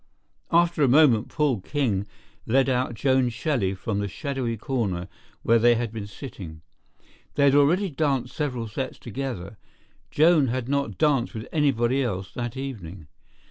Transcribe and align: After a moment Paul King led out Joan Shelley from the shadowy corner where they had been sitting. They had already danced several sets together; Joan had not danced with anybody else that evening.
After 0.51 0.81
a 0.81 0.87
moment 0.87 1.29
Paul 1.29 1.59
King 1.61 2.07
led 2.47 2.69
out 2.69 2.95
Joan 2.95 3.29
Shelley 3.29 3.75
from 3.75 3.99
the 3.99 4.07
shadowy 4.07 4.57
corner 4.57 5.07
where 5.43 5.59
they 5.59 5.75
had 5.75 5.91
been 5.91 6.07
sitting. 6.07 6.61
They 7.35 7.43
had 7.43 7.53
already 7.53 7.91
danced 7.91 8.33
several 8.35 8.67
sets 8.67 8.97
together; 8.97 9.59
Joan 10.09 10.47
had 10.47 10.67
not 10.67 10.97
danced 10.97 11.35
with 11.35 11.47
anybody 11.51 12.01
else 12.01 12.33
that 12.33 12.57
evening. 12.57 13.09